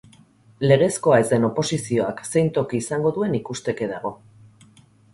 Legezkoa 0.63 1.19
ez 1.25 1.27
den 1.33 1.45
oposizioak 1.51 2.25
zein 2.33 2.51
toki 2.57 2.83
izango 2.87 3.15
duen 3.19 3.39
ikusteke 3.45 3.95
dago. 3.97 4.17